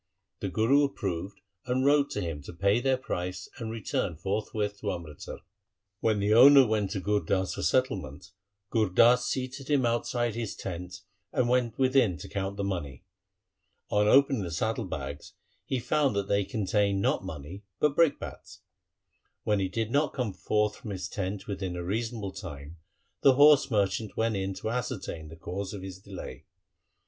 The 0.39 0.49
Guru 0.49 0.83
approved 0.83 1.41
and 1.67 1.85
wrote 1.85 2.09
to 2.09 2.21
him 2.21 2.41
to 2.45 2.53
pay 2.53 2.79
their 2.79 2.97
price 2.97 3.47
and 3.59 3.69
return 3.69 4.15
forthwith 4.15 4.79
to 4.79 4.91
Amritsar. 4.91 5.41
When 5.99 6.19
the 6.19 6.33
owner 6.33 6.65
went 6.65 6.89
to 6.93 6.99
Gur 6.99 7.19
Das 7.19 7.53
for 7.53 7.61
settlement, 7.61 8.31
Gur 8.71 8.89
Das 8.89 9.27
seated 9.27 9.69
him 9.69 9.85
outside 9.85 10.33
his 10.33 10.55
tent 10.55 11.01
and 11.31 11.47
went 11.47 11.77
within 11.77 12.17
to 12.17 12.27
count 12.27 12.57
the 12.57 12.63
money. 12.63 13.03
On 13.91 14.07
opening 14.07 14.41
the 14.41 14.49
saddle 14.49 14.85
bags 14.85 15.33
he 15.67 15.79
found 15.79 16.15
that 16.15 16.27
they 16.27 16.45
contained 16.45 16.99
not 16.99 17.23
money 17.23 17.61
but 17.79 17.95
brick 17.95 18.19
bats. 18.19 18.61
When 19.43 19.59
he 19.59 19.69
did 19.69 19.91
not 19.91 20.15
come 20.15 20.33
forth 20.33 20.77
from 20.77 20.89
his 20.89 21.07
tent 21.07 21.45
within 21.45 21.75
a 21.75 21.83
reasonable 21.83 22.31
time, 22.31 22.77
the 23.21 23.35
horse 23.35 23.69
merchant 23.69 24.17
went 24.17 24.35
in 24.35 24.55
to 24.55 24.71
ascertain 24.71 25.27
the 25.27 25.35
cause 25.35 25.75
of 25.75 25.83
his 25.83 25.99
delay. 25.99 26.45